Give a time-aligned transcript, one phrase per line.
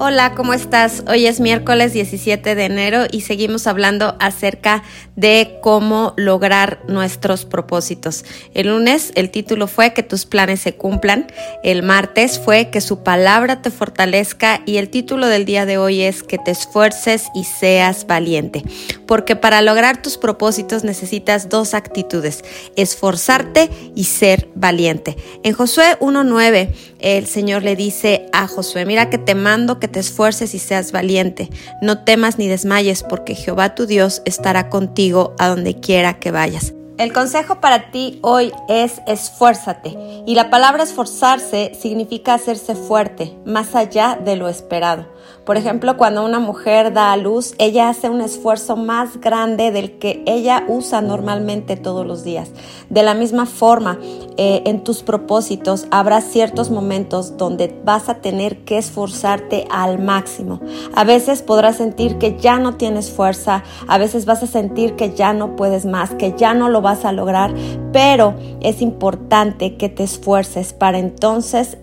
[0.00, 1.02] Hola, ¿cómo estás?
[1.08, 4.84] Hoy es miércoles 17 de enero y seguimos hablando acerca
[5.16, 8.24] de cómo lograr nuestros propósitos.
[8.54, 11.26] El lunes el título fue que tus planes se cumplan,
[11.64, 16.02] el martes fue que su palabra te fortalezca y el título del día de hoy
[16.02, 18.62] es que te esfuerces y seas valiente.
[19.04, 22.44] Porque para lograr tus propósitos necesitas dos actitudes,
[22.76, 25.16] esforzarte y ser valiente.
[25.42, 30.00] En Josué 1.9 el Señor le dice a Josué, mira que te mando que te
[30.00, 31.50] esfuerces y seas valiente.
[31.82, 36.74] No temas ni desmayes, porque Jehová tu Dios estará contigo a donde quiera que vayas.
[36.98, 39.96] El consejo para ti hoy es esfuérzate.
[40.26, 45.06] Y la palabra esforzarse significa hacerse fuerte, más allá de lo esperado.
[45.48, 49.92] Por ejemplo, cuando una mujer da a luz, ella hace un esfuerzo más grande del
[49.92, 52.50] que ella usa normalmente todos los días.
[52.90, 53.98] De la misma forma,
[54.36, 60.60] eh, en tus propósitos habrá ciertos momentos donde vas a tener que esforzarte al máximo.
[60.94, 65.14] A veces podrás sentir que ya no tienes fuerza, a veces vas a sentir que
[65.14, 67.54] ya no puedes más, que ya no lo vas a lograr,
[67.90, 71.78] pero es importante que te esfuerces para entonces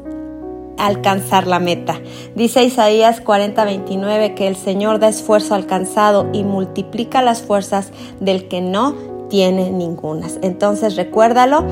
[0.78, 2.02] alcanzar la meta.
[2.36, 8.62] Dice Isaías 40:29 que el Señor da esfuerzo alcanzado y multiplica las fuerzas del que
[8.62, 8.96] no
[9.30, 10.40] tiene ningunas.
[10.42, 11.66] Entonces recuérdalo,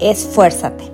[0.00, 0.92] esfuérzate.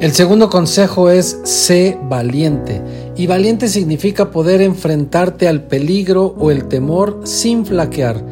[0.00, 2.80] El segundo consejo es sé valiente.
[3.16, 8.22] Y valiente significa poder enfrentarte al peligro o el temor sin flaquear.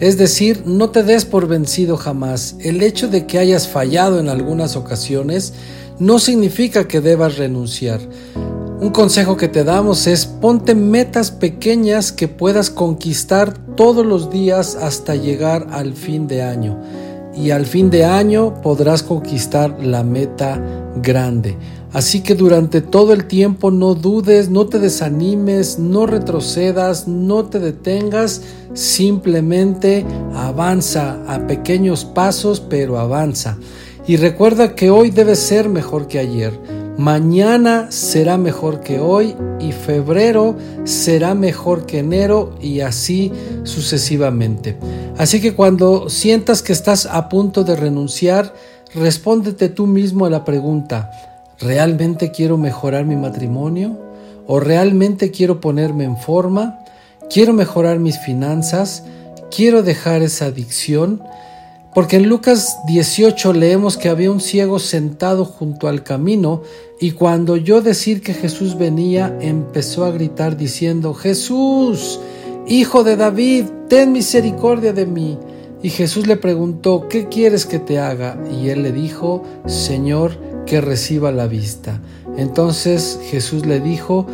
[0.00, 2.56] Es decir, no te des por vencido jamás.
[2.58, 5.54] El hecho de que hayas fallado en algunas ocasiones
[5.98, 8.00] no significa que debas renunciar.
[8.80, 14.74] Un consejo que te damos es ponte metas pequeñas que puedas conquistar todos los días
[14.74, 16.80] hasta llegar al fin de año.
[17.34, 20.60] Y al fin de año podrás conquistar la meta
[20.96, 21.56] grande.
[21.92, 27.60] Así que durante todo el tiempo no dudes, no te desanimes, no retrocedas, no te
[27.60, 33.58] detengas, simplemente avanza a pequeños pasos, pero avanza.
[34.06, 36.58] Y recuerda que hoy debe ser mejor que ayer.
[36.98, 43.32] Mañana será mejor que hoy y febrero será mejor que enero y así
[43.62, 44.76] sucesivamente.
[45.16, 48.54] Así que cuando sientas que estás a punto de renunciar,
[48.94, 51.10] respóndete tú mismo a la pregunta,
[51.60, 53.98] ¿realmente quiero mejorar mi matrimonio?
[54.46, 56.80] ¿O realmente quiero ponerme en forma?
[57.30, 59.04] ¿Quiero mejorar mis finanzas?
[59.54, 61.22] ¿Quiero dejar esa adicción?
[61.94, 66.62] Porque en Lucas 18 leemos que había un ciego sentado junto al camino
[66.98, 72.18] y cuando oyó decir que Jesús venía, empezó a gritar diciendo, Jesús,
[72.66, 75.38] hijo de David, ten misericordia de mí.
[75.82, 78.38] Y Jesús le preguntó, ¿qué quieres que te haga?
[78.50, 82.00] Y él le dijo, Señor, que reciba la vista.
[82.36, 84.26] Entonces Jesús le dijo,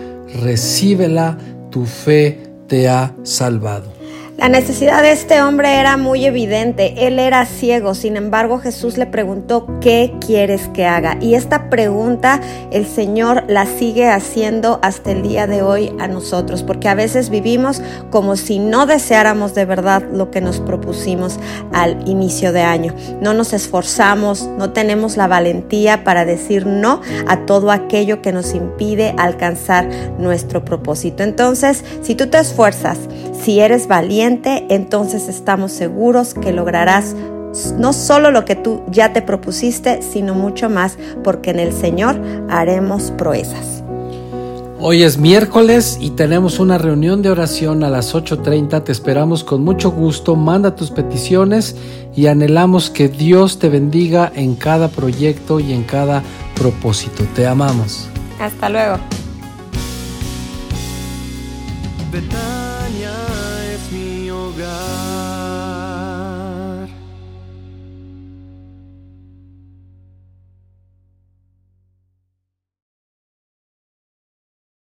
[0.43, 1.39] recíbela,
[1.71, 2.39] tu fe
[2.69, 3.98] te ha salvado.
[4.39, 7.09] La necesidad de este hombre era muy evidente.
[7.09, 11.19] Él era ciego, sin embargo Jesús le preguntó, ¿qué quieres que haga?
[11.21, 12.41] Y esta pregunta
[12.71, 17.31] el Señor la sigue haciendo hasta el día de hoy a nosotros, porque a veces
[17.31, 21.41] vivimos como si no deseáramos de verdad lo que nos propusimos
[21.73, 22.95] al inicio de año.
[23.21, 28.55] No nos esforzamos, no tenemos la valentía para decir no a todo aquello que nos
[28.55, 29.89] impide alcanzar
[30.21, 31.25] nuestro propósito.
[31.25, 32.99] Entonces, si tú te esfuerzas,
[33.43, 34.28] si eres valiente,
[34.69, 37.15] entonces estamos seguros que lograrás
[37.79, 42.21] no solo lo que tú ya te propusiste, sino mucho más, porque en el Señor
[42.49, 43.83] haremos proezas.
[44.81, 48.85] Hoy es miércoles y tenemos una reunión de oración a las 8.30.
[48.85, 50.37] Te esperamos con mucho gusto.
[50.37, 51.75] Manda tus peticiones
[52.15, 56.23] y anhelamos que Dios te bendiga en cada proyecto y en cada
[56.55, 57.25] propósito.
[57.35, 58.09] Te amamos.
[58.39, 58.99] Hasta luego.
[64.59, 64.88] lugar.